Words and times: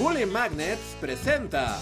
Bully 0.00 0.24
Magnets 0.24 0.96
presenta. 0.98 1.76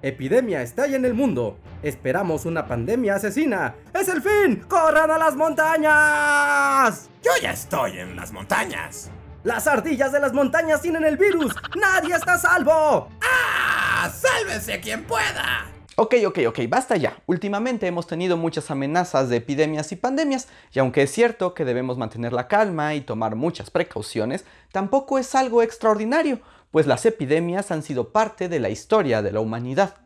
Epidemia 0.00 0.62
estalla 0.62 0.96
en 0.96 1.04
el 1.04 1.12
mundo. 1.12 1.58
Esperamos 1.82 2.46
una 2.46 2.66
pandemia 2.66 3.16
asesina. 3.16 3.74
¡Es 3.92 4.08
el 4.08 4.22
fin! 4.22 4.64
¡Corran 4.66 5.10
a 5.10 5.18
las 5.18 5.36
montañas! 5.36 7.10
Yo 7.22 7.30
ya 7.42 7.50
estoy 7.50 7.98
en 7.98 8.16
las 8.16 8.32
montañas. 8.32 9.10
Las 9.44 9.66
ardillas 9.66 10.12
de 10.12 10.20
las 10.20 10.32
montañas 10.32 10.80
tienen 10.80 11.04
el 11.04 11.18
virus. 11.18 11.54
¡Nadie 11.78 12.14
está 12.14 12.34
a 12.34 12.38
salvo! 12.38 13.10
¡Ah! 13.20 14.10
¡Sálvese 14.10 14.80
quien 14.80 15.04
pueda! 15.04 15.66
Ok, 16.00 16.14
ok, 16.28 16.38
ok, 16.46 16.60
basta 16.68 16.96
ya. 16.96 17.20
Últimamente 17.26 17.88
hemos 17.88 18.06
tenido 18.06 18.36
muchas 18.36 18.70
amenazas 18.70 19.28
de 19.28 19.38
epidemias 19.38 19.90
y 19.90 19.96
pandemias, 19.96 20.46
y 20.72 20.78
aunque 20.78 21.02
es 21.02 21.10
cierto 21.10 21.54
que 21.54 21.64
debemos 21.64 21.98
mantener 21.98 22.32
la 22.32 22.46
calma 22.46 22.94
y 22.94 23.00
tomar 23.00 23.34
muchas 23.34 23.72
precauciones, 23.72 24.44
tampoco 24.70 25.18
es 25.18 25.34
algo 25.34 25.60
extraordinario, 25.60 26.38
pues 26.70 26.86
las 26.86 27.04
epidemias 27.04 27.72
han 27.72 27.82
sido 27.82 28.12
parte 28.12 28.48
de 28.48 28.60
la 28.60 28.70
historia 28.70 29.22
de 29.22 29.32
la 29.32 29.40
humanidad. 29.40 29.96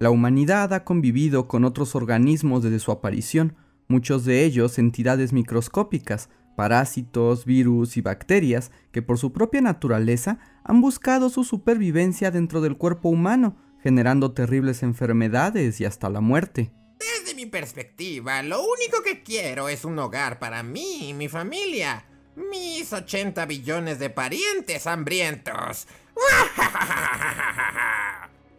La 0.00 0.10
humanidad 0.10 0.72
ha 0.72 0.82
convivido 0.82 1.46
con 1.46 1.64
otros 1.64 1.94
organismos 1.94 2.64
desde 2.64 2.80
su 2.80 2.90
aparición, 2.90 3.54
muchos 3.86 4.24
de 4.24 4.44
ellos 4.44 4.80
entidades 4.80 5.32
microscópicas, 5.32 6.28
parásitos, 6.56 7.44
virus 7.44 7.96
y 7.96 8.00
bacterias 8.00 8.72
que 8.90 9.00
por 9.00 9.16
su 9.16 9.32
propia 9.32 9.60
naturaleza 9.60 10.40
han 10.64 10.80
buscado 10.80 11.30
su 11.30 11.44
supervivencia 11.44 12.32
dentro 12.32 12.60
del 12.60 12.76
cuerpo 12.76 13.10
humano, 13.10 13.69
generando 13.82 14.32
terribles 14.32 14.82
enfermedades 14.82 15.80
y 15.80 15.84
hasta 15.84 16.08
la 16.10 16.20
muerte. 16.20 16.70
Desde 16.98 17.34
mi 17.34 17.46
perspectiva, 17.46 18.42
lo 18.42 18.60
único 18.62 19.02
que 19.02 19.22
quiero 19.22 19.68
es 19.68 19.84
un 19.84 19.98
hogar 19.98 20.38
para 20.38 20.62
mí 20.62 21.08
y 21.10 21.14
mi 21.14 21.28
familia. 21.28 22.04
Mis 22.36 22.92
80 22.92 23.44
billones 23.46 23.98
de 23.98 24.10
parientes 24.10 24.86
hambrientos. 24.86 25.86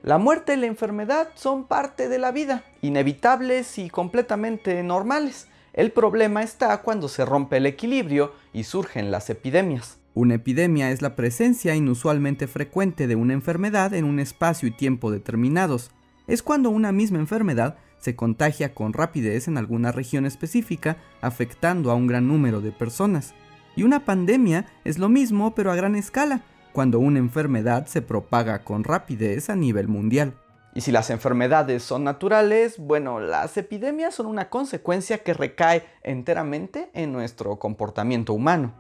La 0.04 0.18
muerte 0.18 0.56
y 0.56 0.58
la 0.58 0.66
enfermedad 0.66 1.30
son 1.36 1.66
parte 1.68 2.10
de 2.10 2.18
la 2.18 2.32
vida, 2.32 2.64
inevitables 2.82 3.78
y 3.78 3.88
completamente 3.92 4.82
normales. 4.82 5.48
El 5.74 5.92
problema 5.92 6.42
está 6.42 6.82
cuando 6.82 7.08
se 7.08 7.24
rompe 7.24 7.58
el 7.58 7.68
equilibrio 7.68 8.34
y 8.52 8.64
surgen 8.64 9.12
las 9.12 9.30
epidemias. 9.30 10.01
Una 10.14 10.36
epidemia 10.36 10.92
es 10.92 11.02
la 11.02 11.16
presencia 11.16 11.74
inusualmente 11.74 12.48
frecuente 12.48 13.08
de 13.08 13.16
una 13.16 13.32
enfermedad 13.32 13.94
en 13.94 14.04
un 14.04 14.20
espacio 14.20 14.68
y 14.68 14.72
tiempo 14.72 15.10
determinados. 15.10 15.92
Es 16.28 16.44
cuando 16.44 16.70
una 16.70 16.92
misma 16.92 17.20
enfermedad 17.20 17.78
se 17.98 18.18
contagia 18.18 18.74
con 18.74 18.92
rapidez 18.92 19.48
en 19.48 19.58
alguna 19.58 19.94
región 19.94 20.26
específica, 20.26 20.98
afectando 21.22 21.92
a 21.92 21.96
un 21.96 22.08
gran 22.08 22.28
número 22.28 22.60
de 22.60 22.74
personas. 22.74 23.34
Y 23.78 23.84
una 23.84 24.04
pandemia 24.04 24.66
es 24.84 25.00
lo 25.00 25.08
mismo 25.08 25.56
pero 25.56 25.72
a 25.72 25.76
gran 25.76 25.96
escala, 25.96 26.42
cuando 26.74 27.00
una 27.00 27.20
enfermedad 27.20 27.86
se 27.86 28.02
propaga 28.02 28.66
con 28.66 28.84
rapidez 28.84 29.50
a 29.50 29.56
nivel 29.56 29.88
mundial. 29.88 30.34
Y 30.76 30.82
si 30.82 30.92
las 30.92 31.10
enfermedades 31.10 31.84
son 31.84 32.04
naturales, 32.04 32.80
bueno, 32.80 33.22
las 33.22 33.56
epidemias 33.56 34.16
son 34.16 34.26
una 34.26 34.50
consecuencia 34.50 35.20
que 35.20 35.34
recae 35.34 35.86
enteramente 36.04 36.90
en 36.94 37.14
nuestro 37.14 37.60
comportamiento 37.60 38.34
humano 38.34 38.74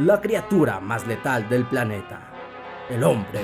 la 0.00 0.18
criatura 0.22 0.80
más 0.80 1.06
letal 1.06 1.46
del 1.50 1.66
planeta, 1.66 2.32
el 2.88 3.04
hombre. 3.04 3.40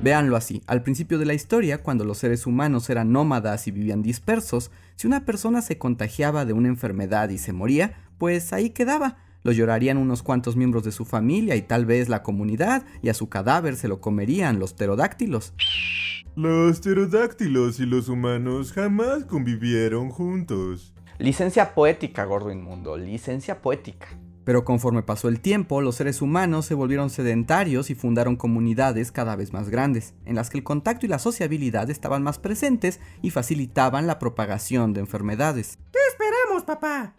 Véanlo 0.00 0.36
así, 0.36 0.62
al 0.68 0.84
principio 0.84 1.18
de 1.18 1.26
la 1.26 1.34
historia, 1.34 1.82
cuando 1.82 2.04
los 2.04 2.18
seres 2.18 2.46
humanos 2.46 2.88
eran 2.88 3.10
nómadas 3.10 3.66
y 3.66 3.72
vivían 3.72 4.00
dispersos, 4.00 4.70
si 4.94 5.08
una 5.08 5.24
persona 5.24 5.60
se 5.60 5.76
contagiaba 5.76 6.44
de 6.44 6.52
una 6.52 6.68
enfermedad 6.68 7.30
y 7.30 7.38
se 7.38 7.52
moría, 7.52 7.94
pues 8.16 8.52
ahí 8.52 8.70
quedaba. 8.70 9.18
Lo 9.42 9.50
llorarían 9.50 9.98
unos 9.98 10.22
cuantos 10.22 10.54
miembros 10.54 10.84
de 10.84 10.92
su 10.92 11.04
familia 11.04 11.56
y 11.56 11.62
tal 11.62 11.84
vez 11.84 12.08
la 12.08 12.22
comunidad, 12.22 12.84
y 13.02 13.08
a 13.08 13.14
su 13.14 13.28
cadáver 13.28 13.74
se 13.74 13.88
lo 13.88 14.00
comerían 14.00 14.60
los 14.60 14.72
pterodáctilos. 14.72 15.52
Los 16.36 16.78
pterodáctilos 16.78 17.80
y 17.80 17.86
los 17.86 18.08
humanos 18.08 18.72
jamás 18.72 19.24
convivieron 19.24 20.10
juntos. 20.10 20.94
Licencia 21.18 21.74
poética, 21.74 22.24
gordo 22.24 22.52
inmundo, 22.52 22.96
licencia 22.96 23.60
poética. 23.60 24.06
Pero 24.44 24.64
conforme 24.64 25.02
pasó 25.02 25.28
el 25.28 25.40
tiempo, 25.40 25.80
los 25.80 25.96
seres 25.96 26.22
humanos 26.22 26.66
se 26.66 26.74
volvieron 26.74 27.10
sedentarios 27.10 27.90
y 27.90 27.94
fundaron 27.94 28.36
comunidades 28.36 29.12
cada 29.12 29.36
vez 29.36 29.52
más 29.52 29.68
grandes, 29.68 30.14
en 30.24 30.34
las 30.34 30.50
que 30.50 30.58
el 30.58 30.64
contacto 30.64 31.06
y 31.06 31.08
la 31.08 31.18
sociabilidad 31.18 31.90
estaban 31.90 32.22
más 32.22 32.38
presentes 32.38 33.00
y 33.22 33.30
facilitaban 33.30 34.06
la 34.06 34.18
propagación 34.18 34.94
de 34.94 35.00
enfermedades. 35.00 35.78
¿Qué 35.92 35.98
esperamos, 36.08 36.64
papá? 36.64 37.14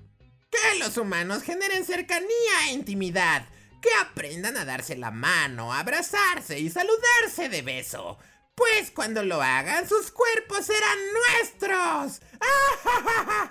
Que 0.49 0.79
los 0.79 0.97
humanos 0.97 1.43
generen 1.43 1.85
cercanía 1.85 2.27
e 2.69 2.73
intimidad, 2.73 3.45
que 3.81 3.89
aprendan 4.01 4.57
a 4.57 4.65
darse 4.65 4.97
la 4.97 5.11
mano, 5.11 5.73
abrazarse 5.73 6.59
y 6.59 6.69
saludarse 6.69 7.49
de 7.49 7.61
beso. 7.61 8.17
Pues 8.55 8.91
cuando 8.91 9.23
lo 9.23 9.41
hagan, 9.41 9.87
sus 9.87 10.11
cuerpos 10.11 10.65
serán 10.65 10.99
nuestros. 11.13 12.21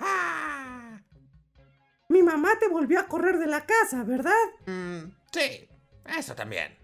mamá 2.31 2.49
te 2.59 2.67
volvió 2.67 2.99
a 2.99 3.07
correr 3.07 3.37
de 3.37 3.47
la 3.47 3.65
casa, 3.65 4.03
¿verdad? 4.03 4.31
Mm, 4.65 5.11
sí, 5.31 5.69
eso 6.17 6.35
también. 6.35 6.77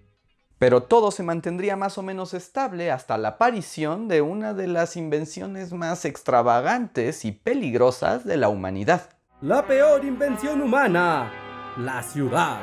Pero 0.59 0.84
todo 0.84 1.12
se 1.12 1.24
mantendría 1.24 1.75
más 1.75 1.97
o 1.97 2.03
menos 2.03 2.34
estable 2.34 2.91
hasta 2.91 3.18
la 3.18 3.30
aparición 3.30 4.08
de 4.08 4.22
una 4.22 4.53
de 4.53 4.68
las 4.68 4.97
invenciones 4.97 5.72
más 5.72 6.03
extravagantes 6.03 7.25
y 7.25 7.31
peligrosas 7.31 8.25
de 8.25 8.38
la 8.38 8.50
humanidad. 8.50 9.09
La 9.41 9.68
peor 9.68 10.03
invención 10.03 10.62
humana, 10.62 11.31
la 11.78 12.02
ciudad. 12.02 12.59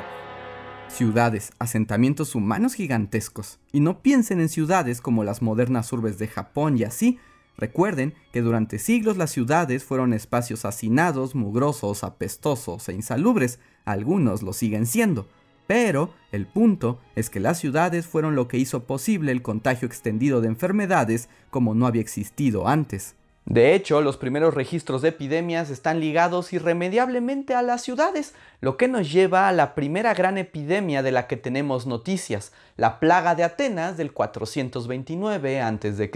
Ciudades, 0.89 1.53
asentamientos 1.57 2.35
humanos 2.35 2.73
gigantescos. 2.73 3.59
Y 3.71 3.79
no 3.79 4.01
piensen 4.01 4.41
en 4.41 4.49
ciudades 4.49 4.99
como 4.99 5.23
las 5.23 5.41
modernas 5.41 5.91
urbes 5.93 6.17
de 6.17 6.27
Japón 6.27 6.77
y 6.77 6.83
así, 6.83 7.19
Recuerden 7.57 8.13
que 8.33 8.41
durante 8.41 8.79
siglos 8.79 9.17
las 9.17 9.31
ciudades 9.31 9.83
fueron 9.83 10.13
espacios 10.13 10.65
hacinados, 10.65 11.35
mugrosos, 11.35 12.03
apestosos 12.03 12.89
e 12.89 12.93
insalubres, 12.93 13.59
algunos 13.85 14.41
lo 14.43 14.51
siguen 14.51 14.85
siendo, 14.85 15.27
pero 15.67 16.13
el 16.31 16.45
punto 16.45 16.99
es 17.15 17.29
que 17.29 17.39
las 17.39 17.57
ciudades 17.57 18.07
fueron 18.07 18.35
lo 18.35 18.47
que 18.47 18.57
hizo 18.57 18.83
posible 18.83 19.31
el 19.31 19.41
contagio 19.41 19.87
extendido 19.87 20.41
de 20.41 20.47
enfermedades 20.47 21.29
como 21.49 21.73
no 21.73 21.87
había 21.87 22.01
existido 22.01 22.67
antes. 22.67 23.15
De 23.45 23.75
hecho, 23.75 24.01
los 24.01 24.17
primeros 24.17 24.55
registros 24.55 25.03
de 25.03 25.09
epidemias 25.09 25.69
están 25.69 25.99
ligados 25.99 26.51
irremediablemente 26.51 27.53
a 27.53 27.61
las 27.61 27.83
ciudades, 27.83 28.33
lo 28.59 28.75
que 28.75 28.87
nos 28.87 29.11
lleva 29.11 29.47
a 29.47 29.51
la 29.51 29.75
primera 29.75 30.15
gran 30.15 30.39
epidemia 30.39 31.03
de 31.03 31.11
la 31.11 31.27
que 31.27 31.37
tenemos 31.37 31.85
noticias, 31.85 32.53
la 32.75 32.99
plaga 32.99 33.35
de 33.35 33.43
Atenas 33.43 33.97
del 33.97 34.13
429 34.13 35.61
a.C. 35.61 36.09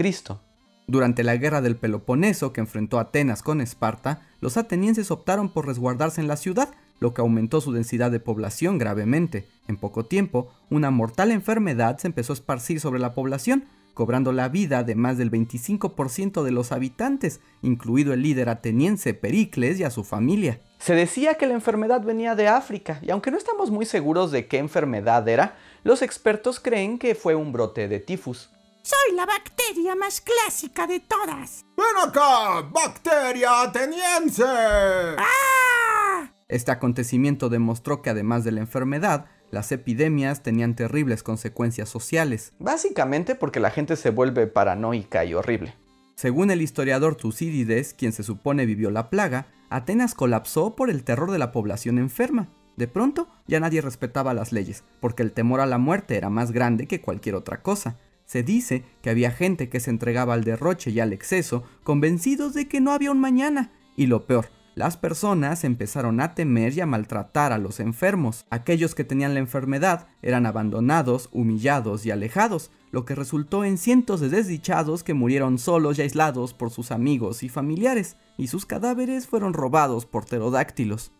Durante 0.90 1.22
la 1.22 1.36
guerra 1.36 1.60
del 1.60 1.76
Peloponeso 1.76 2.52
que 2.52 2.60
enfrentó 2.60 2.98
Atenas 2.98 3.44
con 3.44 3.60
Esparta, 3.60 4.26
los 4.40 4.56
atenienses 4.56 5.12
optaron 5.12 5.48
por 5.48 5.68
resguardarse 5.68 6.20
en 6.20 6.26
la 6.26 6.36
ciudad, 6.36 6.70
lo 6.98 7.14
que 7.14 7.20
aumentó 7.20 7.60
su 7.60 7.70
densidad 7.70 8.10
de 8.10 8.18
población 8.18 8.76
gravemente. 8.76 9.46
En 9.68 9.76
poco 9.76 10.06
tiempo, 10.06 10.50
una 10.68 10.90
mortal 10.90 11.30
enfermedad 11.30 11.98
se 11.98 12.08
empezó 12.08 12.32
a 12.32 12.34
esparcir 12.34 12.80
sobre 12.80 12.98
la 12.98 13.14
población, 13.14 13.66
cobrando 13.94 14.32
la 14.32 14.48
vida 14.48 14.82
de 14.82 14.96
más 14.96 15.16
del 15.16 15.30
25% 15.30 16.42
de 16.42 16.50
los 16.50 16.72
habitantes, 16.72 17.38
incluido 17.62 18.12
el 18.12 18.22
líder 18.22 18.48
ateniense 18.48 19.14
Pericles 19.14 19.78
y 19.78 19.84
a 19.84 19.92
su 19.92 20.02
familia. 20.02 20.58
Se 20.80 20.96
decía 20.96 21.34
que 21.34 21.46
la 21.46 21.54
enfermedad 21.54 22.02
venía 22.02 22.34
de 22.34 22.48
África, 22.48 22.98
y 23.00 23.12
aunque 23.12 23.30
no 23.30 23.38
estamos 23.38 23.70
muy 23.70 23.86
seguros 23.86 24.32
de 24.32 24.48
qué 24.48 24.58
enfermedad 24.58 25.28
era, 25.28 25.56
los 25.84 26.02
expertos 26.02 26.58
creen 26.58 26.98
que 26.98 27.14
fue 27.14 27.36
un 27.36 27.52
brote 27.52 27.86
de 27.86 28.00
tifus. 28.00 28.50
Soy 28.82 29.14
la 29.14 29.26
bacteria 29.26 29.94
más 29.94 30.22
clásica 30.22 30.86
de 30.86 31.00
todas. 31.00 31.66
¡Ven 31.76 32.08
acá, 32.08 32.62
bacteria 32.62 33.62
ateniense! 33.62 34.42
¡Ah! 34.46 36.32
Este 36.48 36.70
acontecimiento 36.72 37.50
demostró 37.50 38.00
que 38.00 38.08
además 38.08 38.42
de 38.42 38.52
la 38.52 38.60
enfermedad, 38.60 39.26
las 39.50 39.70
epidemias 39.70 40.42
tenían 40.42 40.74
terribles 40.74 41.22
consecuencias 41.22 41.90
sociales. 41.90 42.54
Básicamente 42.58 43.34
porque 43.34 43.60
la 43.60 43.70
gente 43.70 43.96
se 43.96 44.10
vuelve 44.10 44.46
paranoica 44.46 45.26
y 45.26 45.34
horrible. 45.34 45.74
Según 46.14 46.50
el 46.50 46.62
historiador 46.62 47.16
Tucídides, 47.16 47.92
quien 47.92 48.12
se 48.12 48.22
supone 48.22 48.64
vivió 48.64 48.90
la 48.90 49.10
plaga, 49.10 49.46
Atenas 49.68 50.14
colapsó 50.14 50.74
por 50.74 50.88
el 50.88 51.04
terror 51.04 51.30
de 51.30 51.38
la 51.38 51.52
población 51.52 51.98
enferma. 51.98 52.48
De 52.76 52.88
pronto, 52.88 53.28
ya 53.46 53.60
nadie 53.60 53.82
respetaba 53.82 54.32
las 54.32 54.52
leyes, 54.52 54.84
porque 55.00 55.22
el 55.22 55.32
temor 55.32 55.60
a 55.60 55.66
la 55.66 55.78
muerte 55.78 56.16
era 56.16 56.30
más 56.30 56.50
grande 56.50 56.86
que 56.86 57.02
cualquier 57.02 57.34
otra 57.34 57.62
cosa. 57.62 57.98
Se 58.30 58.44
dice 58.44 58.84
que 59.02 59.10
había 59.10 59.32
gente 59.32 59.68
que 59.68 59.80
se 59.80 59.90
entregaba 59.90 60.34
al 60.34 60.44
derroche 60.44 60.92
y 60.92 61.00
al 61.00 61.12
exceso, 61.12 61.64
convencidos 61.82 62.54
de 62.54 62.68
que 62.68 62.80
no 62.80 62.92
había 62.92 63.10
un 63.10 63.18
mañana. 63.18 63.72
Y 63.96 64.06
lo 64.06 64.24
peor, 64.26 64.50
las 64.76 64.96
personas 64.96 65.64
empezaron 65.64 66.20
a 66.20 66.36
temer 66.36 66.72
y 66.74 66.80
a 66.80 66.86
maltratar 66.86 67.52
a 67.52 67.58
los 67.58 67.80
enfermos. 67.80 68.46
Aquellos 68.48 68.94
que 68.94 69.02
tenían 69.02 69.34
la 69.34 69.40
enfermedad 69.40 70.06
eran 70.22 70.46
abandonados, 70.46 71.28
humillados 71.32 72.06
y 72.06 72.12
alejados, 72.12 72.70
lo 72.92 73.04
que 73.04 73.16
resultó 73.16 73.64
en 73.64 73.78
cientos 73.78 74.20
de 74.20 74.28
desdichados 74.28 75.02
que 75.02 75.12
murieron 75.12 75.58
solos 75.58 75.98
y 75.98 76.02
aislados 76.02 76.54
por 76.54 76.70
sus 76.70 76.92
amigos 76.92 77.42
y 77.42 77.48
familiares, 77.48 78.16
y 78.38 78.46
sus 78.46 78.64
cadáveres 78.64 79.26
fueron 79.26 79.54
robados 79.54 80.06
por 80.06 80.26
pterodáctilos. 80.26 81.10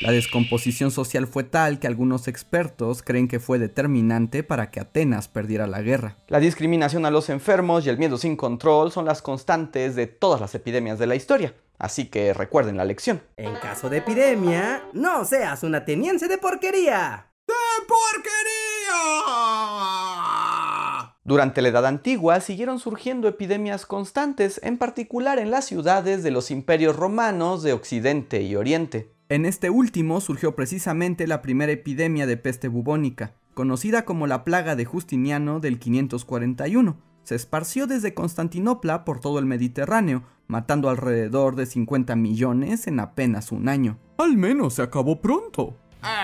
La 0.00 0.10
descomposición 0.10 0.90
social 0.90 1.26
fue 1.26 1.44
tal 1.44 1.78
que 1.78 1.86
algunos 1.86 2.26
expertos 2.26 3.02
creen 3.02 3.28
que 3.28 3.38
fue 3.38 3.60
determinante 3.60 4.42
para 4.42 4.70
que 4.70 4.80
Atenas 4.80 5.28
perdiera 5.28 5.66
la 5.68 5.82
guerra. 5.82 6.16
La 6.28 6.40
discriminación 6.40 7.06
a 7.06 7.10
los 7.10 7.30
enfermos 7.30 7.86
y 7.86 7.90
el 7.90 7.98
miedo 7.98 8.18
sin 8.18 8.36
control 8.36 8.90
son 8.90 9.04
las 9.04 9.22
constantes 9.22 9.94
de 9.94 10.08
todas 10.08 10.40
las 10.40 10.54
epidemias 10.54 10.98
de 10.98 11.06
la 11.06 11.14
historia. 11.14 11.54
Así 11.78 12.06
que 12.06 12.34
recuerden 12.34 12.76
la 12.76 12.84
lección. 12.84 13.22
En 13.36 13.54
caso 13.56 13.88
de 13.88 13.98
epidemia, 13.98 14.82
no 14.92 15.24
seas 15.24 15.62
un 15.62 15.74
ateniense 15.74 16.28
de 16.28 16.38
porquería. 16.38 17.30
¡De 17.46 17.54
porquería! 17.86 18.64
Durante 21.24 21.62
la 21.62 21.68
Edad 21.68 21.86
Antigua 21.86 22.40
siguieron 22.40 22.78
surgiendo 22.78 23.28
epidemias 23.28 23.86
constantes, 23.86 24.60
en 24.62 24.76
particular 24.76 25.38
en 25.38 25.50
las 25.50 25.64
ciudades 25.64 26.22
de 26.22 26.30
los 26.30 26.50
imperios 26.50 26.96
romanos 26.96 27.62
de 27.62 27.72
Occidente 27.72 28.42
y 28.42 28.56
Oriente. 28.56 29.13
En 29.34 29.46
este 29.46 29.68
último 29.68 30.20
surgió 30.20 30.54
precisamente 30.54 31.26
la 31.26 31.42
primera 31.42 31.72
epidemia 31.72 32.24
de 32.24 32.36
peste 32.36 32.68
bubónica, 32.68 33.34
conocida 33.54 34.04
como 34.04 34.28
la 34.28 34.44
plaga 34.44 34.76
de 34.76 34.84
Justiniano 34.84 35.58
del 35.58 35.80
541. 35.80 36.96
Se 37.24 37.34
esparció 37.34 37.88
desde 37.88 38.14
Constantinopla 38.14 39.04
por 39.04 39.18
todo 39.18 39.40
el 39.40 39.46
Mediterráneo, 39.46 40.22
matando 40.46 40.88
alrededor 40.88 41.56
de 41.56 41.66
50 41.66 42.14
millones 42.14 42.86
en 42.86 43.00
apenas 43.00 43.50
un 43.50 43.68
año. 43.68 43.98
Al 44.18 44.36
menos 44.36 44.74
se 44.74 44.82
acabó 44.82 45.20
pronto. 45.20 45.74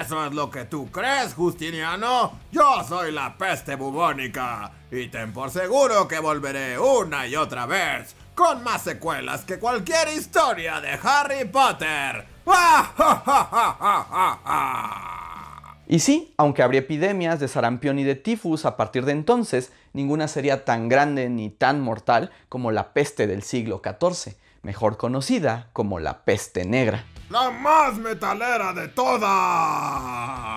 Eso 0.00 0.24
es 0.24 0.32
lo 0.32 0.48
que 0.48 0.66
tú 0.66 0.88
crees, 0.92 1.34
Justiniano. 1.34 2.38
Yo 2.52 2.84
soy 2.88 3.10
la 3.10 3.36
peste 3.36 3.74
bubónica. 3.74 4.70
Y 4.92 5.08
ten 5.08 5.32
por 5.32 5.50
seguro 5.50 6.06
que 6.06 6.20
volveré 6.20 6.78
una 6.78 7.26
y 7.26 7.34
otra 7.34 7.66
vez. 7.66 8.14
Con 8.40 8.64
más 8.64 8.80
secuelas 8.80 9.44
que 9.44 9.58
cualquier 9.58 10.08
historia 10.16 10.80
de 10.80 10.98
Harry 11.02 11.44
Potter. 11.44 12.26
Y 15.86 15.98
sí, 15.98 16.32
aunque 16.38 16.62
habría 16.62 16.80
epidemias 16.80 17.40
de 17.40 17.48
sarampión 17.48 17.98
y 17.98 18.04
de 18.04 18.14
tifus 18.14 18.64
a 18.64 18.78
partir 18.78 19.04
de 19.04 19.12
entonces, 19.12 19.72
ninguna 19.92 20.26
sería 20.26 20.64
tan 20.64 20.88
grande 20.88 21.28
ni 21.28 21.50
tan 21.50 21.80
mortal 21.80 22.30
como 22.48 22.70
la 22.70 22.94
peste 22.94 23.26
del 23.26 23.42
siglo 23.42 23.82
XIV, 23.84 24.36
mejor 24.62 24.96
conocida 24.96 25.68
como 25.72 25.98
la 25.98 26.24
peste 26.24 26.64
negra. 26.64 27.04
La 27.28 27.50
más 27.50 27.98
metalera 27.98 28.72
de 28.72 28.88
todas. 28.88 30.49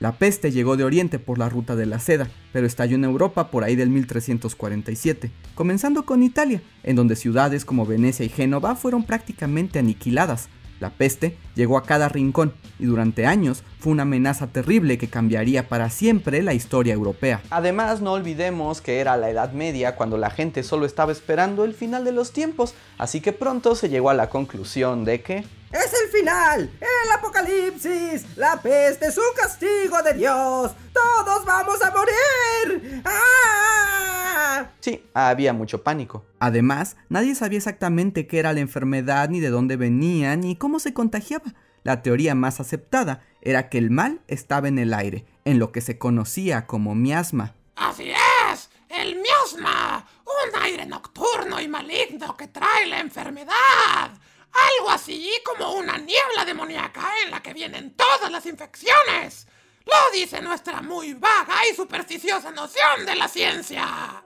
La 0.00 0.12
peste 0.12 0.52
llegó 0.52 0.76
de 0.76 0.84
Oriente 0.84 1.18
por 1.18 1.38
la 1.38 1.48
ruta 1.48 1.74
de 1.74 1.84
la 1.84 1.98
seda, 1.98 2.28
pero 2.52 2.68
estalló 2.68 2.94
en 2.94 3.02
Europa 3.02 3.50
por 3.50 3.64
ahí 3.64 3.74
del 3.74 3.90
1347, 3.90 5.32
comenzando 5.56 6.04
con 6.04 6.22
Italia, 6.22 6.62
en 6.84 6.94
donde 6.94 7.16
ciudades 7.16 7.64
como 7.64 7.84
Venecia 7.84 8.24
y 8.24 8.28
Génova 8.28 8.76
fueron 8.76 9.02
prácticamente 9.02 9.80
aniquiladas. 9.80 10.48
La 10.78 10.90
peste 10.90 11.36
llegó 11.56 11.76
a 11.76 11.82
cada 11.82 12.08
rincón 12.08 12.54
y 12.78 12.84
durante 12.84 13.26
años 13.26 13.64
fue 13.80 13.90
una 13.90 14.04
amenaza 14.04 14.46
terrible 14.46 14.98
que 14.98 15.08
cambiaría 15.08 15.68
para 15.68 15.90
siempre 15.90 16.42
la 16.42 16.54
historia 16.54 16.94
europea. 16.94 17.42
Además, 17.50 18.00
no 18.00 18.12
olvidemos 18.12 18.80
que 18.80 19.00
era 19.00 19.16
la 19.16 19.30
Edad 19.30 19.52
Media 19.52 19.96
cuando 19.96 20.16
la 20.16 20.30
gente 20.30 20.62
solo 20.62 20.86
estaba 20.86 21.10
esperando 21.10 21.64
el 21.64 21.74
final 21.74 22.04
de 22.04 22.12
los 22.12 22.32
tiempos, 22.32 22.74
así 22.98 23.20
que 23.20 23.32
pronto 23.32 23.74
se 23.74 23.88
llegó 23.88 24.10
a 24.10 24.14
la 24.14 24.28
conclusión 24.28 25.04
de 25.04 25.22
que 25.22 25.44
¡Es 25.72 25.92
el 26.08 26.20
final! 26.20 26.70
¡El 26.80 27.12
apocalipsis! 27.12 28.36
¡La 28.36 28.60
peste 28.60 29.06
es 29.06 29.18
un 29.18 29.34
castigo 29.36 30.02
de 30.02 30.14
Dios! 30.14 30.72
¡Todos 30.92 31.44
vamos 31.44 31.80
a 31.82 31.90
morir! 31.90 33.02
¡Ah! 33.04 34.66
Sí, 34.80 35.04
había 35.14 35.52
mucho 35.52 35.82
pánico. 35.82 36.24
Además, 36.38 36.96
nadie 37.08 37.34
sabía 37.34 37.58
exactamente 37.58 38.26
qué 38.26 38.38
era 38.38 38.52
la 38.52 38.60
enfermedad, 38.60 39.28
ni 39.28 39.40
de 39.40 39.50
dónde 39.50 39.76
venía, 39.76 40.36
ni 40.36 40.56
cómo 40.56 40.78
se 40.78 40.94
contagiaba. 40.94 41.54
La 41.84 42.02
teoría 42.02 42.34
más 42.34 42.60
aceptada 42.60 43.22
era 43.40 43.68
que 43.68 43.78
el 43.78 43.90
mal 43.90 44.20
estaba 44.28 44.68
en 44.68 44.78
el 44.78 44.94
aire, 44.94 45.26
en 45.44 45.58
lo 45.58 45.72
que 45.72 45.80
se 45.80 45.98
conocía 45.98 46.66
como 46.66 46.94
miasma. 46.94 47.54
¡Así 47.76 48.10
es! 48.10 48.70
¡El 48.88 49.16
miasma! 49.16 50.06
Un 50.24 50.62
aire 50.62 50.86
nocturno 50.86 51.60
y 51.60 51.68
maligno 51.68 52.36
que 52.36 52.48
trae 52.48 52.86
la 52.86 53.00
enfermedad. 53.00 54.10
Algo 54.52 54.90
así 54.90 55.30
como 55.44 55.72
una 55.74 55.96
niebla 55.98 56.44
demoníaca 56.44 57.08
en 57.24 57.30
la 57.30 57.42
que 57.42 57.54
vienen 57.54 57.94
todas 57.94 58.30
las 58.30 58.46
infecciones. 58.46 59.46
Lo 59.84 60.12
dice 60.12 60.42
nuestra 60.42 60.82
muy 60.82 61.14
vaga 61.14 61.66
y 61.70 61.74
supersticiosa 61.74 62.50
noción 62.50 63.06
de 63.06 63.16
la 63.16 63.28
ciencia. 63.28 64.24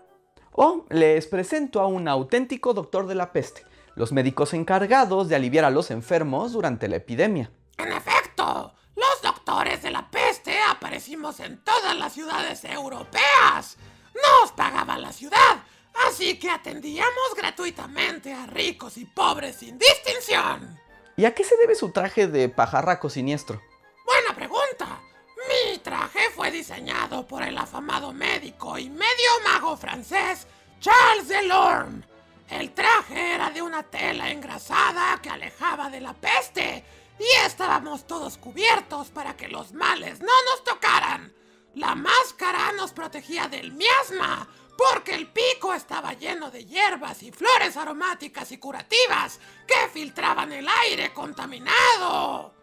O 0.52 0.86
les 0.90 1.26
presento 1.26 1.80
a 1.80 1.86
un 1.86 2.08
auténtico 2.08 2.74
doctor 2.74 3.06
de 3.06 3.14
la 3.14 3.32
peste, 3.32 3.64
los 3.94 4.12
médicos 4.12 4.54
encargados 4.54 5.28
de 5.28 5.36
aliviar 5.36 5.64
a 5.64 5.70
los 5.70 5.90
enfermos 5.90 6.52
durante 6.52 6.88
la 6.88 6.96
epidemia. 6.96 7.50
En 7.78 7.92
efecto, 7.92 8.74
los 8.96 9.22
doctores 9.22 9.82
de 9.82 9.90
la 9.90 10.10
peste 10.10 10.58
aparecimos 10.68 11.40
en 11.40 11.62
todas 11.62 11.96
las 11.96 12.12
ciudades 12.12 12.64
europeas. 12.64 13.78
Nos 14.14 14.52
pagaba 14.52 14.98
la 14.98 15.12
ciudad 15.12 15.62
Así 16.08 16.38
que 16.38 16.50
atendíamos 16.50 17.34
gratuitamente 17.36 18.32
a 18.32 18.46
ricos 18.46 18.96
y 18.96 19.04
pobres 19.04 19.56
sin 19.56 19.78
distinción. 19.78 20.78
¿Y 21.16 21.24
a 21.24 21.34
qué 21.34 21.44
se 21.44 21.56
debe 21.56 21.74
su 21.74 21.90
traje 21.90 22.26
de 22.26 22.48
pajarraco 22.48 23.10
siniestro? 23.10 23.60
Buena 24.04 24.34
pregunta. 24.34 25.00
Mi 25.48 25.78
traje 25.78 26.30
fue 26.34 26.50
diseñado 26.50 27.26
por 27.26 27.42
el 27.42 27.58
afamado 27.58 28.12
médico 28.12 28.78
y 28.78 28.88
medio 28.88 29.30
mago 29.44 29.76
francés 29.76 30.46
Charles 30.80 31.28
Delorme. 31.28 32.04
El 32.48 32.72
traje 32.72 33.34
era 33.34 33.50
de 33.50 33.62
una 33.62 33.82
tela 33.82 34.30
engrasada 34.30 35.20
que 35.22 35.30
alejaba 35.30 35.88
de 35.88 36.00
la 36.00 36.12
peste 36.12 36.84
y 37.18 37.46
estábamos 37.46 38.06
todos 38.06 38.36
cubiertos 38.36 39.08
para 39.08 39.36
que 39.36 39.48
los 39.48 39.72
males 39.72 40.20
no 40.20 40.32
nos 40.50 40.64
tocaran. 40.64 41.32
La 41.74 41.94
máscara 41.94 42.72
nos 42.72 42.92
protegía 42.92 43.48
del 43.48 43.72
miasma, 43.72 44.46
porque 44.76 45.14
el 45.14 45.28
pico 45.28 45.72
estaba 45.72 46.12
lleno 46.14 46.50
de 46.50 46.64
hierbas 46.64 47.22
y 47.22 47.32
flores 47.32 47.76
aromáticas 47.76 48.52
y 48.52 48.58
curativas 48.58 49.40
que 49.66 49.88
filtraban 49.92 50.52
el 50.52 50.66
aire 50.84 51.12
contaminado. 51.12 52.54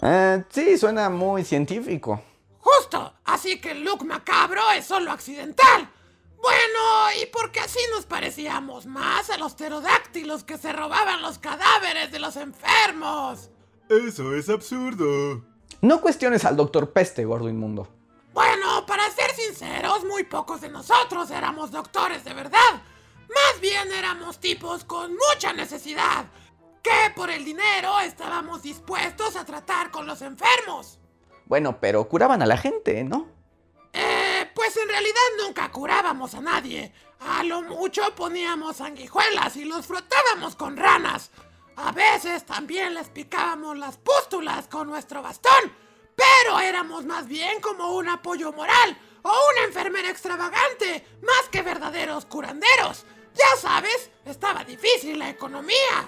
Eh, 0.00 0.44
sí, 0.50 0.78
suena 0.78 1.08
muy 1.10 1.44
científico. 1.44 2.22
Justo, 2.58 3.14
así 3.24 3.60
que 3.60 3.72
el 3.72 3.82
look 3.82 4.04
macabro 4.04 4.62
es 4.72 4.86
solo 4.86 5.10
accidental. 5.10 5.90
Bueno, 6.40 7.22
y 7.22 7.26
porque 7.26 7.60
así 7.60 7.78
nos 7.92 8.04
parecíamos 8.04 8.86
más 8.86 9.30
a 9.30 9.38
los 9.38 9.54
pterodáctilos 9.54 10.42
que 10.42 10.58
se 10.58 10.72
robaban 10.72 11.22
los 11.22 11.38
cadáveres 11.38 12.10
de 12.10 12.18
los 12.18 12.36
enfermos. 12.36 13.50
Eso 13.88 14.34
es 14.34 14.48
absurdo. 14.48 15.51
No 15.82 16.00
cuestiones 16.00 16.44
al 16.44 16.56
doctor 16.56 16.92
Peste, 16.92 17.24
gordo 17.24 17.48
inmundo. 17.48 17.88
Bueno, 18.32 18.86
para 18.86 19.10
ser 19.10 19.32
sinceros, 19.32 20.04
muy 20.04 20.22
pocos 20.22 20.60
de 20.60 20.68
nosotros 20.68 21.28
éramos 21.32 21.72
doctores 21.72 22.24
de 22.24 22.32
verdad. 22.32 22.82
Más 23.28 23.60
bien 23.60 23.90
éramos 23.90 24.38
tipos 24.38 24.84
con 24.84 25.12
mucha 25.16 25.52
necesidad, 25.52 26.26
que 26.84 27.12
por 27.16 27.30
el 27.30 27.44
dinero 27.44 27.98
estábamos 27.98 28.62
dispuestos 28.62 29.34
a 29.34 29.44
tratar 29.44 29.90
con 29.90 30.06
los 30.06 30.22
enfermos. 30.22 31.00
Bueno, 31.46 31.80
pero 31.80 32.08
curaban 32.08 32.42
a 32.42 32.46
la 32.46 32.56
gente, 32.56 33.02
¿no? 33.02 33.26
Eh, 33.92 34.48
pues 34.54 34.76
en 34.76 34.88
realidad 34.88 35.20
nunca 35.44 35.68
curábamos 35.72 36.36
a 36.36 36.40
nadie. 36.40 36.92
A 37.18 37.42
lo 37.42 37.60
mucho 37.62 38.02
poníamos 38.14 38.76
sanguijuelas 38.76 39.56
y 39.56 39.64
los 39.64 39.84
frotábamos 39.84 40.54
con 40.54 40.76
ranas. 40.76 41.32
A 41.76 41.90
veces 41.90 42.44
también 42.44 42.94
les 42.94 43.08
picábamos 43.08 43.78
las 43.78 43.96
pústulas 43.96 44.68
con 44.68 44.88
nuestro 44.88 45.22
bastón 45.22 45.81
pero 46.16 46.60
éramos 46.60 47.04
más 47.04 47.26
bien 47.26 47.60
como 47.60 47.94
un 47.96 48.08
apoyo 48.08 48.52
moral 48.52 48.98
o 49.22 49.32
una 49.52 49.64
enfermera 49.66 50.10
extravagante, 50.10 51.04
más 51.22 51.48
que 51.50 51.62
verdaderos 51.62 52.24
curanderos. 52.26 53.04
Ya 53.34 53.56
sabes, 53.60 54.10
estaba 54.24 54.64
difícil 54.64 55.18
la 55.18 55.30
economía. 55.30 56.06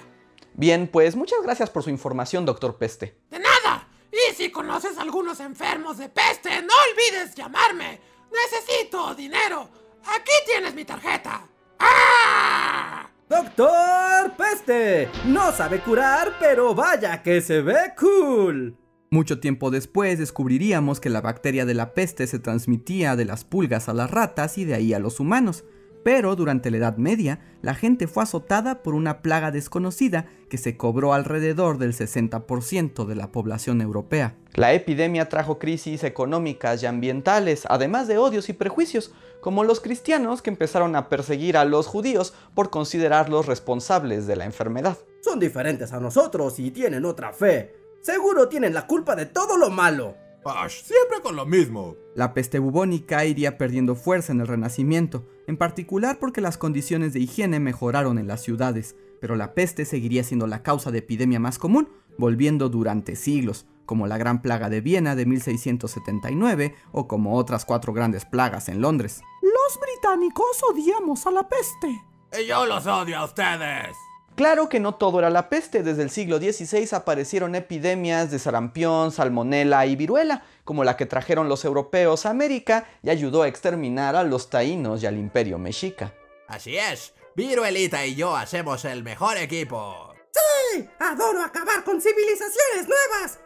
Bien, 0.54 0.88
pues 0.88 1.16
muchas 1.16 1.42
gracias 1.42 1.70
por 1.70 1.82
su 1.82 1.90
información, 1.90 2.44
doctor 2.44 2.76
Peste. 2.76 3.18
De 3.30 3.38
nada. 3.38 3.88
Y 4.12 4.34
si 4.34 4.50
conoces 4.50 4.98
algunos 4.98 5.40
enfermos 5.40 5.98
de 5.98 6.08
peste, 6.08 6.62
no 6.62 6.72
olvides 6.90 7.34
llamarme. 7.34 8.00
Necesito 8.30 9.14
dinero. 9.14 9.68
Aquí 10.06 10.32
tienes 10.46 10.74
mi 10.74 10.84
tarjeta. 10.84 11.46
¡Ah! 11.80 13.08
Doctor 13.28 14.36
Peste. 14.36 15.10
No 15.24 15.50
sabe 15.50 15.80
curar, 15.80 16.36
pero 16.38 16.74
vaya 16.74 17.22
que 17.22 17.40
se 17.40 17.62
ve 17.62 17.94
cool. 17.98 18.76
Mucho 19.14 19.38
tiempo 19.38 19.70
después 19.70 20.18
descubriríamos 20.18 20.98
que 20.98 21.08
la 21.08 21.20
bacteria 21.20 21.64
de 21.64 21.74
la 21.74 21.94
peste 21.94 22.26
se 22.26 22.40
transmitía 22.40 23.14
de 23.14 23.24
las 23.24 23.44
pulgas 23.44 23.88
a 23.88 23.94
las 23.94 24.10
ratas 24.10 24.58
y 24.58 24.64
de 24.64 24.74
ahí 24.74 24.92
a 24.92 24.98
los 24.98 25.20
humanos. 25.20 25.62
Pero 26.02 26.34
durante 26.34 26.68
la 26.72 26.78
Edad 26.78 26.96
Media, 26.96 27.38
la 27.62 27.76
gente 27.76 28.08
fue 28.08 28.24
azotada 28.24 28.82
por 28.82 28.92
una 28.92 29.22
plaga 29.22 29.52
desconocida 29.52 30.26
que 30.50 30.58
se 30.58 30.76
cobró 30.76 31.14
alrededor 31.14 31.78
del 31.78 31.92
60% 31.92 33.06
de 33.06 33.14
la 33.14 33.30
población 33.30 33.80
europea. 33.80 34.36
La 34.54 34.72
epidemia 34.72 35.28
trajo 35.28 35.60
crisis 35.60 36.02
económicas 36.02 36.82
y 36.82 36.86
ambientales, 36.86 37.66
además 37.68 38.08
de 38.08 38.18
odios 38.18 38.48
y 38.48 38.52
prejuicios, 38.52 39.14
como 39.40 39.62
los 39.62 39.78
cristianos 39.78 40.42
que 40.42 40.50
empezaron 40.50 40.96
a 40.96 41.08
perseguir 41.08 41.56
a 41.56 41.64
los 41.64 41.86
judíos 41.86 42.34
por 42.56 42.70
considerarlos 42.70 43.46
responsables 43.46 44.26
de 44.26 44.34
la 44.34 44.44
enfermedad. 44.44 44.98
Son 45.20 45.38
diferentes 45.38 45.92
a 45.92 46.00
nosotros 46.00 46.58
y 46.58 46.72
tienen 46.72 47.04
otra 47.04 47.32
fe. 47.32 47.83
Seguro 48.04 48.50
tienen 48.50 48.74
la 48.74 48.86
culpa 48.86 49.16
de 49.16 49.24
todo 49.24 49.56
lo 49.56 49.70
malo. 49.70 50.14
Ash, 50.44 50.82
siempre 50.82 51.22
con 51.22 51.36
lo 51.36 51.46
mismo. 51.46 51.96
La 52.14 52.34
peste 52.34 52.58
bubónica 52.58 53.24
iría 53.24 53.56
perdiendo 53.56 53.94
fuerza 53.94 54.30
en 54.30 54.42
el 54.42 54.46
Renacimiento, 54.46 55.26
en 55.46 55.56
particular 55.56 56.18
porque 56.18 56.42
las 56.42 56.58
condiciones 56.58 57.14
de 57.14 57.20
higiene 57.20 57.60
mejoraron 57.60 58.18
en 58.18 58.26
las 58.26 58.42
ciudades, 58.42 58.94
pero 59.22 59.36
la 59.36 59.54
peste 59.54 59.86
seguiría 59.86 60.22
siendo 60.22 60.46
la 60.46 60.62
causa 60.62 60.90
de 60.90 60.98
epidemia 60.98 61.40
más 61.40 61.58
común, 61.58 61.88
volviendo 62.18 62.68
durante 62.68 63.16
siglos, 63.16 63.64
como 63.86 64.06
la 64.06 64.18
Gran 64.18 64.42
Plaga 64.42 64.68
de 64.68 64.82
Viena 64.82 65.16
de 65.16 65.24
1679 65.24 66.74
o 66.92 67.08
como 67.08 67.38
otras 67.38 67.64
cuatro 67.64 67.94
grandes 67.94 68.26
plagas 68.26 68.68
en 68.68 68.82
Londres. 68.82 69.22
Los 69.40 69.80
británicos 69.80 70.62
odiamos 70.70 71.26
a 71.26 71.30
la 71.30 71.48
peste. 71.48 72.04
Y 72.38 72.46
yo 72.46 72.66
los 72.66 72.86
odio 72.86 73.16
a 73.16 73.24
ustedes. 73.24 73.96
Claro 74.36 74.68
que 74.68 74.80
no 74.80 74.96
todo 74.96 75.20
era 75.20 75.30
la 75.30 75.48
peste, 75.48 75.84
desde 75.84 76.02
el 76.02 76.10
siglo 76.10 76.38
XVI 76.38 76.88
aparecieron 76.92 77.54
epidemias 77.54 78.32
de 78.32 78.40
sarampión, 78.40 79.12
salmonela 79.12 79.86
y 79.86 79.94
viruela, 79.94 80.44
como 80.64 80.82
la 80.82 80.96
que 80.96 81.06
trajeron 81.06 81.48
los 81.48 81.64
europeos 81.64 82.26
a 82.26 82.30
América 82.30 82.88
y 83.02 83.10
ayudó 83.10 83.42
a 83.42 83.48
exterminar 83.48 84.16
a 84.16 84.24
los 84.24 84.50
taínos 84.50 85.02
y 85.02 85.06
al 85.06 85.18
imperio 85.18 85.58
mexica. 85.58 86.14
Así 86.48 86.76
es, 86.76 87.14
Viruelita 87.36 88.04
y 88.04 88.16
yo 88.16 88.34
hacemos 88.34 88.84
el 88.84 89.04
mejor 89.04 89.36
equipo. 89.36 90.12
¡Sí! 90.32 90.88
¡Adoro 90.98 91.40
acabar 91.40 91.84
con 91.84 92.00
civilizaciones 92.00 92.88
nuevas! 92.88 93.38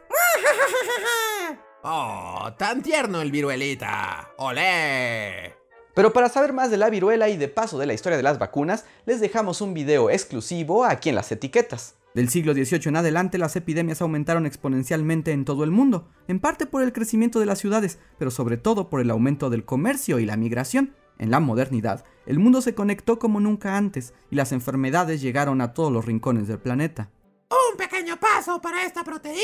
Oh, 1.82 2.50
tan 2.58 2.82
tierno 2.82 3.20
el 3.20 3.30
Viruelita. 3.30 4.32
¡Olé! 4.38 5.57
Pero 5.98 6.12
para 6.12 6.28
saber 6.28 6.52
más 6.52 6.70
de 6.70 6.76
la 6.76 6.90
viruela 6.90 7.28
y 7.28 7.36
de 7.36 7.48
paso 7.48 7.76
de 7.76 7.84
la 7.84 7.92
historia 7.92 8.16
de 8.16 8.22
las 8.22 8.38
vacunas, 8.38 8.84
les 9.04 9.18
dejamos 9.18 9.60
un 9.60 9.74
video 9.74 10.10
exclusivo 10.10 10.84
aquí 10.84 11.08
en 11.08 11.16
las 11.16 11.32
etiquetas. 11.32 11.96
Del 12.14 12.28
siglo 12.28 12.54
XVIII 12.54 12.82
en 12.84 12.94
adelante 12.94 13.36
las 13.36 13.56
epidemias 13.56 14.00
aumentaron 14.00 14.46
exponencialmente 14.46 15.32
en 15.32 15.44
todo 15.44 15.64
el 15.64 15.72
mundo, 15.72 16.08
en 16.28 16.38
parte 16.38 16.66
por 16.66 16.84
el 16.84 16.92
crecimiento 16.92 17.40
de 17.40 17.46
las 17.46 17.58
ciudades, 17.58 17.98
pero 18.16 18.30
sobre 18.30 18.58
todo 18.58 18.88
por 18.88 19.00
el 19.00 19.10
aumento 19.10 19.50
del 19.50 19.64
comercio 19.64 20.20
y 20.20 20.24
la 20.24 20.36
migración. 20.36 20.94
En 21.18 21.32
la 21.32 21.40
modernidad, 21.40 22.04
el 22.26 22.38
mundo 22.38 22.62
se 22.62 22.76
conectó 22.76 23.18
como 23.18 23.40
nunca 23.40 23.76
antes 23.76 24.14
y 24.30 24.36
las 24.36 24.52
enfermedades 24.52 25.20
llegaron 25.20 25.60
a 25.60 25.74
todos 25.74 25.90
los 25.90 26.04
rincones 26.04 26.46
del 26.46 26.60
planeta. 26.60 27.10
Un 27.50 27.76
pequeño 27.76 28.20
paso 28.20 28.60
para 28.60 28.84
esta 28.84 29.02
proteína, 29.02 29.42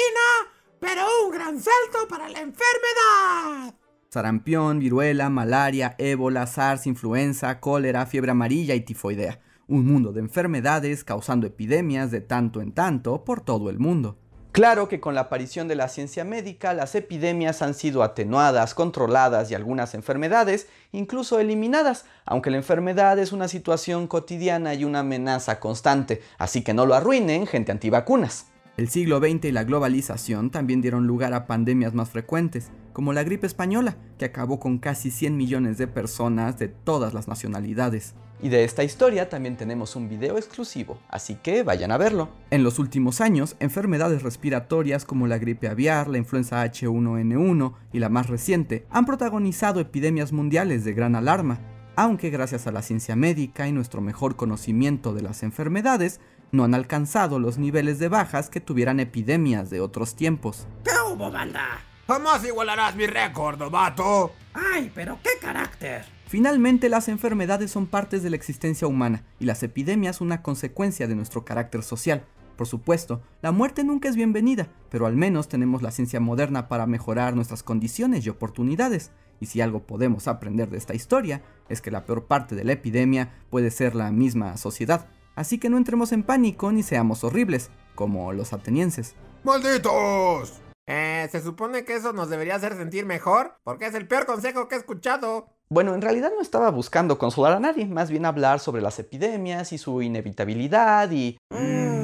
pero 0.78 1.02
un 1.26 1.32
gran 1.32 1.60
salto 1.60 2.06
para 2.08 2.28
la 2.28 2.38
enfermedad. 2.38 3.74
Sarampión, 4.14 4.78
viruela, 4.78 5.28
malaria, 5.28 5.96
ébola, 5.98 6.46
SARS, 6.46 6.86
influenza, 6.86 7.58
cólera, 7.58 8.06
fiebre 8.06 8.30
amarilla 8.30 8.76
y 8.76 8.80
tifoidea. 8.82 9.40
Un 9.66 9.84
mundo 9.86 10.12
de 10.12 10.20
enfermedades 10.20 11.02
causando 11.02 11.48
epidemias 11.48 12.12
de 12.12 12.20
tanto 12.20 12.60
en 12.60 12.70
tanto 12.70 13.24
por 13.24 13.40
todo 13.40 13.70
el 13.70 13.80
mundo. 13.80 14.16
Claro 14.52 14.86
que 14.86 15.00
con 15.00 15.16
la 15.16 15.22
aparición 15.22 15.66
de 15.66 15.74
la 15.74 15.88
ciencia 15.88 16.22
médica, 16.22 16.74
las 16.74 16.94
epidemias 16.94 17.60
han 17.60 17.74
sido 17.74 18.04
atenuadas, 18.04 18.72
controladas 18.74 19.50
y 19.50 19.56
algunas 19.56 19.94
enfermedades 19.94 20.68
incluso 20.92 21.40
eliminadas, 21.40 22.04
aunque 22.24 22.50
la 22.50 22.58
enfermedad 22.58 23.18
es 23.18 23.32
una 23.32 23.48
situación 23.48 24.06
cotidiana 24.06 24.74
y 24.74 24.84
una 24.84 25.00
amenaza 25.00 25.58
constante, 25.58 26.22
así 26.38 26.62
que 26.62 26.72
no 26.72 26.86
lo 26.86 26.94
arruinen 26.94 27.48
gente 27.48 27.72
antivacunas. 27.72 28.46
El 28.76 28.88
siglo 28.88 29.20
XX 29.20 29.44
y 29.44 29.52
la 29.52 29.62
globalización 29.62 30.50
también 30.50 30.82
dieron 30.82 31.06
lugar 31.06 31.32
a 31.32 31.46
pandemias 31.46 31.94
más 31.94 32.10
frecuentes, 32.10 32.72
como 32.92 33.12
la 33.12 33.22
gripe 33.22 33.46
española, 33.46 33.96
que 34.18 34.24
acabó 34.24 34.58
con 34.58 34.78
casi 34.78 35.12
100 35.12 35.36
millones 35.36 35.78
de 35.78 35.86
personas 35.86 36.58
de 36.58 36.66
todas 36.66 37.14
las 37.14 37.28
nacionalidades. 37.28 38.16
Y 38.42 38.48
de 38.48 38.64
esta 38.64 38.82
historia 38.82 39.28
también 39.28 39.56
tenemos 39.56 39.94
un 39.94 40.08
video 40.08 40.38
exclusivo, 40.38 40.98
así 41.08 41.36
que 41.36 41.62
vayan 41.62 41.92
a 41.92 41.98
verlo. 41.98 42.30
En 42.50 42.64
los 42.64 42.80
últimos 42.80 43.20
años, 43.20 43.54
enfermedades 43.60 44.24
respiratorias 44.24 45.04
como 45.04 45.28
la 45.28 45.38
gripe 45.38 45.68
aviar, 45.68 46.08
la 46.08 46.18
influenza 46.18 46.64
H1N1 46.64 47.74
y 47.92 48.00
la 48.00 48.08
más 48.08 48.28
reciente 48.28 48.86
han 48.90 49.06
protagonizado 49.06 49.78
epidemias 49.78 50.32
mundiales 50.32 50.84
de 50.84 50.94
gran 50.94 51.14
alarma, 51.14 51.60
aunque 51.94 52.30
gracias 52.30 52.66
a 52.66 52.72
la 52.72 52.82
ciencia 52.82 53.14
médica 53.14 53.68
y 53.68 53.72
nuestro 53.72 54.00
mejor 54.00 54.34
conocimiento 54.34 55.14
de 55.14 55.22
las 55.22 55.44
enfermedades, 55.44 56.20
no 56.54 56.64
han 56.64 56.74
alcanzado 56.74 57.38
los 57.38 57.58
niveles 57.58 57.98
de 57.98 58.08
bajas 58.08 58.48
que 58.48 58.60
tuvieran 58.60 59.00
epidemias 59.00 59.70
de 59.70 59.80
otros 59.80 60.14
tiempos. 60.14 60.66
¿Qué 60.84 60.92
hubo, 61.10 61.30
banda? 61.30 61.80
Jamás 62.06 62.44
igualarás 62.44 62.94
mi 62.94 63.06
récord, 63.06 63.58
novato. 63.58 64.32
¡Ay, 64.54 64.90
pero 64.94 65.18
qué 65.22 65.30
carácter! 65.40 66.04
Finalmente, 66.26 66.88
las 66.88 67.08
enfermedades 67.08 67.70
son 67.70 67.86
partes 67.86 68.22
de 68.22 68.30
la 68.30 68.36
existencia 68.36 68.86
humana 68.86 69.24
y 69.40 69.46
las 69.46 69.62
epidemias 69.62 70.20
una 70.20 70.42
consecuencia 70.42 71.08
de 71.08 71.16
nuestro 71.16 71.44
carácter 71.44 71.82
social. 71.82 72.24
Por 72.56 72.68
supuesto, 72.68 73.20
la 73.42 73.50
muerte 73.50 73.82
nunca 73.82 74.08
es 74.08 74.14
bienvenida, 74.14 74.68
pero 74.90 75.06
al 75.06 75.16
menos 75.16 75.48
tenemos 75.48 75.82
la 75.82 75.90
ciencia 75.90 76.20
moderna 76.20 76.68
para 76.68 76.86
mejorar 76.86 77.34
nuestras 77.34 77.64
condiciones 77.64 78.24
y 78.24 78.28
oportunidades. 78.28 79.10
Y 79.40 79.46
si 79.46 79.60
algo 79.60 79.80
podemos 79.80 80.28
aprender 80.28 80.70
de 80.70 80.78
esta 80.78 80.94
historia, 80.94 81.42
es 81.68 81.80
que 81.80 81.90
la 81.90 82.04
peor 82.04 82.26
parte 82.26 82.54
de 82.54 82.62
la 82.62 82.72
epidemia 82.72 83.32
puede 83.50 83.72
ser 83.72 83.96
la 83.96 84.12
misma 84.12 84.56
sociedad. 84.56 85.08
Así 85.34 85.58
que 85.58 85.68
no 85.68 85.76
entremos 85.76 86.12
en 86.12 86.22
pánico 86.22 86.70
ni 86.72 86.82
seamos 86.82 87.24
horribles, 87.24 87.70
como 87.94 88.32
los 88.32 88.52
atenienses. 88.52 89.14
¡Malditos! 89.42 90.60
Eh, 90.86 91.28
se 91.32 91.40
supone 91.40 91.84
que 91.84 91.94
eso 91.94 92.12
nos 92.12 92.28
debería 92.28 92.56
hacer 92.56 92.76
sentir 92.76 93.06
mejor, 93.06 93.56
porque 93.64 93.86
es 93.86 93.94
el 93.94 94.06
peor 94.06 94.26
consejo 94.26 94.68
que 94.68 94.74
he 94.74 94.78
escuchado. 94.78 95.48
Bueno, 95.70 95.94
en 95.94 96.02
realidad 96.02 96.30
no 96.34 96.42
estaba 96.42 96.70
buscando 96.70 97.18
consolar 97.18 97.54
a 97.54 97.60
nadie, 97.60 97.86
más 97.86 98.10
bien 98.10 98.26
hablar 98.26 98.60
sobre 98.60 98.82
las 98.82 98.98
epidemias 98.98 99.72
y 99.72 99.78
su 99.78 100.02
inevitabilidad 100.02 101.10
y... 101.10 101.38
Mm. 101.50 101.94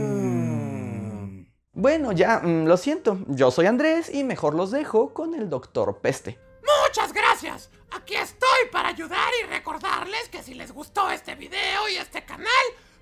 Bueno, 1.72 2.12
ya, 2.12 2.40
mm, 2.40 2.66
lo 2.66 2.76
siento, 2.76 3.18
yo 3.28 3.50
soy 3.50 3.66
Andrés 3.66 4.12
y 4.12 4.25
mejor 4.25 4.54
los 4.54 4.70
dejo 4.70 5.14
con 5.14 5.34
el 5.34 5.49
doctor 5.49 5.99
Peste. 6.00 6.38
Muchas 6.84 7.12
gracias. 7.12 7.70
Aquí 7.92 8.14
estoy 8.14 8.68
para 8.72 8.88
ayudar 8.88 9.30
y 9.42 9.46
recordarles 9.46 10.28
que 10.30 10.42
si 10.42 10.54
les 10.54 10.72
gustó 10.72 11.10
este 11.10 11.34
video 11.34 11.88
y 11.88 11.96
este 11.96 12.25
canal, 12.25 12.46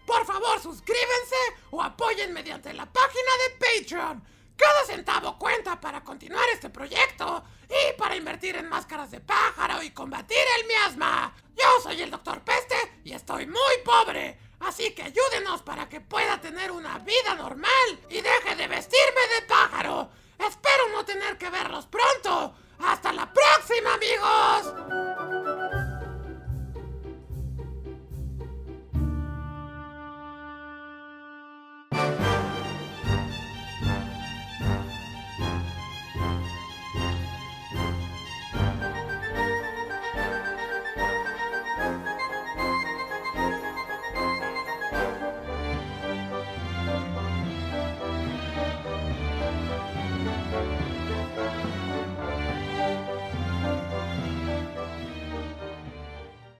por 0.08 0.24
favor 0.24 0.58
suscríbanse 0.60 1.36
o 1.70 1.82
apoyen 1.82 2.32
mediante 2.32 2.72
la 2.72 2.86
página 2.86 3.30
de 3.42 3.82
Patreon. 3.82 4.24
Cada 4.56 4.84
centavo 4.86 5.38
cuenta 5.38 5.78
para 5.78 6.02
continuar 6.02 6.44
este 6.52 6.70
proyecto 6.70 7.44
y 7.68 7.96
para 7.98 8.16
invertir 8.16 8.56
en 8.56 8.70
máscaras 8.70 9.10
de 9.10 9.20
pájaro 9.20 9.82
y 9.82 9.90
combatir 9.90 10.42
el 10.58 10.66
miasma. 10.66 11.36
Yo 11.54 11.82
soy 11.82 12.00
el 12.00 12.10
Doctor 12.10 12.42
Peste 12.42 13.00
y 13.04 13.12
estoy 13.12 13.46
muy 13.46 13.74
pobre. 13.84 14.40
Así 14.60 14.94
que 14.94 15.02
ayúdenos 15.02 15.60
para 15.62 15.88
que 15.90 16.00
pueda 16.00 16.40
tener 16.40 16.72
una 16.72 16.98
vida 17.00 17.34
normal 17.36 18.00
y 18.08 18.22
deje 18.22 18.56
de 18.56 18.66
vestirme 18.66 19.20
de 19.34 19.46
pájaro. 19.46 20.10
Espero 20.38 20.88
no 20.90 21.04
tener 21.04 21.36
que 21.36 21.50
verlos 21.50 21.86
pronto. 21.86 22.54
¡Hasta 22.80 23.12
la 23.12 23.30
próxima! 23.30 23.48